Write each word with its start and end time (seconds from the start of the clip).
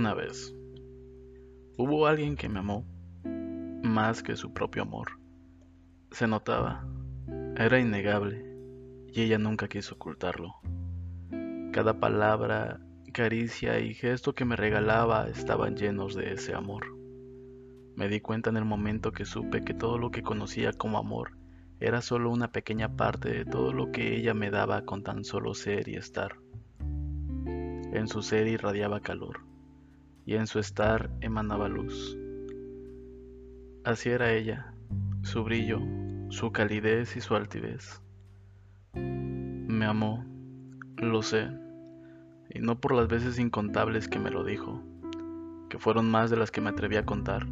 Una 0.00 0.14
vez, 0.14 0.56
hubo 1.76 2.06
alguien 2.06 2.34
que 2.34 2.48
me 2.48 2.60
amó 2.60 2.86
más 3.82 4.22
que 4.22 4.34
su 4.34 4.54
propio 4.54 4.80
amor. 4.80 5.20
Se 6.10 6.26
notaba, 6.26 6.88
era 7.54 7.78
innegable, 7.78 8.42
y 9.12 9.20
ella 9.20 9.36
nunca 9.36 9.68
quiso 9.68 9.96
ocultarlo. 9.96 10.54
Cada 11.74 12.00
palabra, 12.00 12.80
caricia 13.12 13.78
y 13.80 13.92
gesto 13.92 14.34
que 14.34 14.46
me 14.46 14.56
regalaba 14.56 15.28
estaban 15.28 15.76
llenos 15.76 16.14
de 16.14 16.32
ese 16.32 16.54
amor. 16.54 16.96
Me 17.94 18.08
di 18.08 18.22
cuenta 18.22 18.48
en 18.48 18.56
el 18.56 18.64
momento 18.64 19.12
que 19.12 19.26
supe 19.26 19.62
que 19.66 19.74
todo 19.74 19.98
lo 19.98 20.10
que 20.10 20.22
conocía 20.22 20.72
como 20.72 20.96
amor 20.96 21.32
era 21.78 22.00
solo 22.00 22.30
una 22.30 22.52
pequeña 22.52 22.96
parte 22.96 23.28
de 23.28 23.44
todo 23.44 23.74
lo 23.74 23.92
que 23.92 24.16
ella 24.16 24.32
me 24.32 24.50
daba 24.50 24.86
con 24.86 25.02
tan 25.02 25.24
solo 25.24 25.52
ser 25.52 25.88
y 25.88 25.96
estar. 25.96 26.36
En 26.78 28.08
su 28.08 28.22
ser 28.22 28.46
irradiaba 28.46 29.00
calor 29.00 29.49
y 30.26 30.34
en 30.34 30.46
su 30.46 30.58
estar 30.58 31.10
emanaba 31.20 31.68
luz. 31.68 32.16
Así 33.84 34.10
era 34.10 34.32
ella, 34.32 34.74
su 35.22 35.42
brillo, 35.44 35.80
su 36.28 36.52
calidez 36.52 37.16
y 37.16 37.20
su 37.20 37.34
altivez. 37.34 38.02
Me 38.94 39.86
amó, 39.86 40.24
lo 40.96 41.22
sé, 41.22 41.48
y 42.50 42.60
no 42.60 42.80
por 42.80 42.94
las 42.94 43.08
veces 43.08 43.38
incontables 43.38 44.08
que 44.08 44.18
me 44.18 44.30
lo 44.30 44.44
dijo, 44.44 44.82
que 45.68 45.78
fueron 45.78 46.10
más 46.10 46.30
de 46.30 46.36
las 46.36 46.50
que 46.50 46.60
me 46.60 46.70
atreví 46.70 46.96
a 46.96 47.06
contar. 47.06 47.46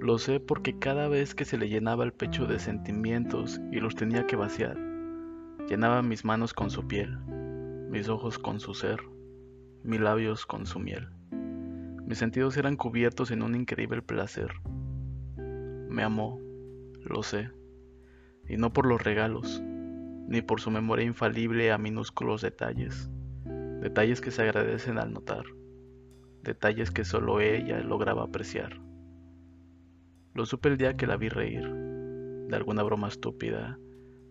Lo 0.00 0.18
sé 0.18 0.38
porque 0.38 0.78
cada 0.78 1.08
vez 1.08 1.34
que 1.34 1.44
se 1.44 1.58
le 1.58 1.68
llenaba 1.68 2.04
el 2.04 2.12
pecho 2.12 2.46
de 2.46 2.58
sentimientos 2.58 3.60
y 3.72 3.80
los 3.80 3.94
tenía 3.94 4.26
que 4.26 4.36
vaciar, 4.36 4.76
llenaba 5.68 6.02
mis 6.02 6.24
manos 6.24 6.54
con 6.54 6.70
su 6.70 6.86
piel, 6.86 7.18
mis 7.90 8.08
ojos 8.08 8.38
con 8.38 8.60
su 8.60 8.74
ser, 8.74 9.00
mis 9.82 10.00
labios 10.00 10.46
con 10.46 10.66
su 10.66 10.78
miel. 10.78 11.08
Mis 12.06 12.18
sentidos 12.18 12.56
eran 12.56 12.76
cubiertos 12.76 13.32
en 13.32 13.42
un 13.42 13.56
increíble 13.56 14.00
placer. 14.00 14.52
Me 15.36 16.04
amó, 16.04 16.40
lo 17.02 17.24
sé, 17.24 17.50
y 18.48 18.56
no 18.56 18.72
por 18.72 18.86
los 18.86 19.02
regalos, 19.02 19.60
ni 20.28 20.40
por 20.40 20.60
su 20.60 20.70
memoria 20.70 21.04
infalible 21.04 21.72
a 21.72 21.78
minúsculos 21.78 22.42
detalles, 22.42 23.10
detalles 23.80 24.20
que 24.20 24.30
se 24.30 24.42
agradecen 24.42 24.98
al 24.98 25.12
notar, 25.12 25.46
detalles 26.44 26.92
que 26.92 27.04
solo 27.04 27.40
ella 27.40 27.80
lograba 27.80 28.22
apreciar. 28.22 28.80
Lo 30.32 30.46
supe 30.46 30.68
el 30.68 30.76
día 30.76 30.96
que 30.96 31.08
la 31.08 31.16
vi 31.16 31.28
reír, 31.28 31.68
de 31.68 32.54
alguna 32.54 32.84
broma 32.84 33.08
estúpida, 33.08 33.80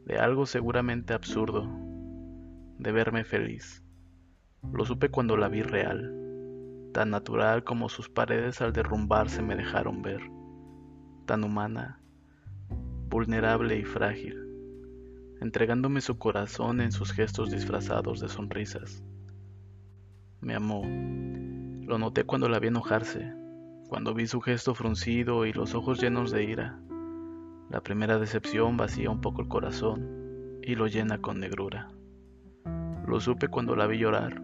de 0.06 0.17
algo 0.17 0.45
seguramente 0.45 1.14
absurdo, 1.14 1.70
de 2.80 2.92
verme 2.94 3.26
feliz. 3.26 3.84
Lo 4.72 4.86
supe 4.86 5.10
cuando 5.10 5.36
la 5.36 5.50
vi 5.50 5.62
real, 5.62 6.25
tan 6.96 7.10
natural 7.10 7.66
como 7.66 7.90
sus 7.90 8.08
paredes 8.08 8.62
al 8.62 8.72
derrumbarse 8.72 9.42
me 9.42 9.58
dejaron 9.58 10.02
ver, 10.02 10.22
tan 11.26 11.44
humana, 11.44 12.00
vulnerable 13.10 13.78
y 13.78 13.84
frágil, 13.84 14.40
entregándome 15.42 16.00
su 16.00 16.18
corazón 16.18 16.80
en 16.80 16.94
sus 16.94 17.12
gestos 17.12 17.52
disfrazados 17.52 18.22
de 18.22 18.30
sonrisas. 18.30 19.04
Me 20.40 20.56
amó. 20.56 20.84
Lo 21.86 21.98
noté 21.98 22.23
cuando 22.23 22.48
la 22.48 22.60
vi 22.60 22.70
enojarse, 22.70 23.30
cuando 23.90 24.14
vi 24.14 24.26
su 24.26 24.40
gesto 24.40 24.73
fruncido 24.73 25.46
y 25.46 25.52
los 25.52 25.76
ojos 25.76 26.00
llenos 26.00 26.32
de 26.32 26.46
ira. 26.46 26.80
La 27.70 27.84
primera 27.84 28.20
decepción 28.20 28.78
vacía 28.78 29.10
un 29.10 29.20
poco 29.20 29.42
el 29.42 29.50
corazón 29.50 30.62
y 30.64 30.76
lo 30.76 30.88
llena 30.88 31.18
con 31.18 31.42
negrura. 31.42 31.90
Lo 33.06 33.20
supe 33.20 33.50
cuando 33.50 33.76
la 33.76 33.86
vi 33.86 33.98
llorar, 33.98 34.42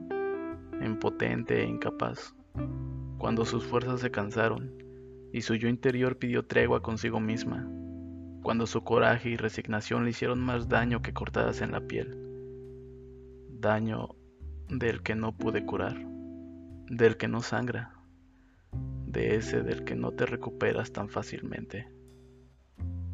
impotente 0.82 1.62
e 1.62 1.66
incapaz, 1.66 2.36
cuando 3.18 3.46
sus 3.46 3.66
fuerzas 3.66 4.02
se 4.02 4.12
cansaron 4.12 4.74
y 5.32 5.42
su 5.42 5.56
yo 5.56 5.70
interior 5.70 6.18
pidió 6.18 6.46
tregua 6.46 6.82
consigo 6.82 7.20
misma, 7.20 7.70
cuando 8.44 8.66
su 8.66 8.84
coraje 8.84 9.30
y 9.30 9.38
resignación 9.38 10.04
le 10.04 10.10
hicieron 10.10 10.40
más 10.40 10.68
daño 10.68 11.02
que 11.02 11.14
cortadas 11.14 11.62
en 11.62 11.72
la 11.72 11.82
piel, 11.82 12.18
daño 13.50 14.16
del 14.68 15.04
que 15.04 15.16
no 15.16 15.38
pude 15.38 15.66
curar, 15.66 15.96
del 16.88 17.18
que 17.18 17.28
no 17.28 17.42
sangra, 17.42 17.94
de 19.06 19.36
ese 19.36 19.62
del 19.62 19.84
que 19.84 19.96
no 19.96 20.12
te 20.12 20.26
recuperas 20.26 20.92
tan 20.92 21.10
fácilmente, 21.10 21.88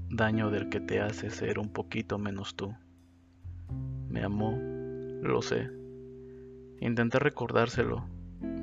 daño 0.09 0.49
del 0.49 0.69
que 0.69 0.79
te 0.79 1.01
hace 1.01 1.29
ser 1.29 1.59
un 1.59 1.69
poquito 1.73 2.17
menos 2.17 2.55
tú. 2.55 2.73
Me 4.09 4.23
amó, 4.23 4.57
lo 5.21 5.41
sé. 5.41 5.69
Intenté 6.79 7.19
recordárselo, 7.19 8.07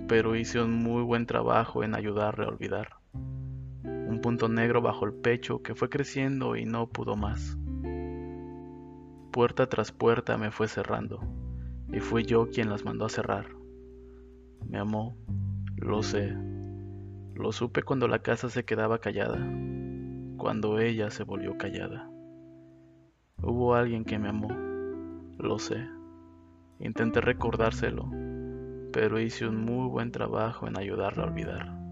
pero 0.06 0.36
hice 0.36 0.60
un 0.60 0.72
muy 0.72 1.02
buen 1.02 1.26
trabajo 1.26 1.82
en 1.82 1.94
ayudarle 1.94 2.44
a 2.44 2.48
olvidar. 2.48 2.96
Un 3.84 4.20
punto 4.20 4.48
negro 4.48 4.82
bajo 4.82 5.06
el 5.06 5.14
pecho 5.14 5.62
que 5.62 5.74
fue 5.74 5.88
creciendo 5.88 6.56
y 6.56 6.64
no 6.64 6.88
pudo 6.88 7.16
más. 7.16 7.58
Puerta 9.32 9.66
tras 9.68 9.92
puerta 9.92 10.36
me 10.36 10.50
fue 10.50 10.68
cerrando, 10.68 11.20
y 11.92 12.00
fui 12.00 12.24
yo 12.24 12.48
quien 12.50 12.70
las 12.70 12.84
mandó 12.84 13.06
a 13.06 13.08
cerrar. 13.08 13.46
Me 14.68 14.78
amó, 14.78 15.16
lo 15.76 16.02
sé. 16.02 16.36
Lo 17.34 17.50
supe 17.50 17.82
cuando 17.82 18.06
la 18.06 18.20
casa 18.20 18.48
se 18.48 18.64
quedaba 18.64 18.98
callada, 18.98 19.38
cuando 20.36 20.78
ella 20.78 21.10
se 21.10 21.24
volvió 21.24 21.58
callada. 21.58 22.08
Hubo 23.42 23.74
alguien 23.74 24.04
que 24.04 24.18
me 24.18 24.28
amó, 24.28 24.48
lo 25.38 25.58
sé. 25.58 25.84
Intenté 26.78 27.20
recordárselo, 27.20 28.08
pero 28.94 29.18
hice 29.18 29.44
un 29.44 29.56
muy 29.56 29.88
buen 29.88 30.12
trabajo 30.12 30.68
en 30.68 30.78
ayudarla 30.78 31.24
a 31.24 31.26
olvidar. 31.26 31.83